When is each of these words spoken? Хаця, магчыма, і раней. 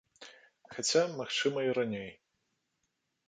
Хаця, 0.77 1.03
магчыма, 1.19 1.59
і 1.69 1.75
раней. 1.79 2.09